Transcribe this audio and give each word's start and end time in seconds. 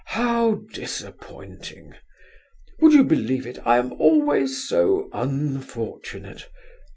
How 0.17 0.55
disappointing! 0.73 1.93
Would 2.79 2.93
you 2.93 3.03
believe 3.03 3.45
it, 3.45 3.59
I 3.67 3.77
am 3.77 3.93
always 3.93 4.67
so 4.67 5.11
unfortunate! 5.13 6.49